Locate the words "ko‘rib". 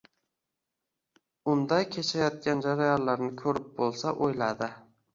3.45-3.73